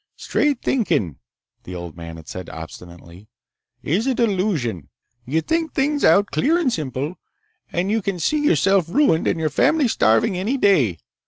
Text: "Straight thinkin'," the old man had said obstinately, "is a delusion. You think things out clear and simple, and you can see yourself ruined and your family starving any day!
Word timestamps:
"Straight 0.15 0.63
thinkin'," 0.63 1.17
the 1.63 1.75
old 1.75 1.95
man 1.95 2.15
had 2.17 2.27
said 2.27 2.49
obstinately, 2.49 3.27
"is 3.83 4.07
a 4.07 4.15
delusion. 4.15 4.89
You 5.27 5.41
think 5.41 5.73
things 5.75 6.03
out 6.03 6.31
clear 6.31 6.57
and 6.57 6.73
simple, 6.73 7.19
and 7.71 7.91
you 7.91 8.01
can 8.01 8.17
see 8.17 8.43
yourself 8.43 8.89
ruined 8.89 9.27
and 9.27 9.39
your 9.39 9.51
family 9.51 9.87
starving 9.87 10.35
any 10.39 10.57
day! 10.57 10.97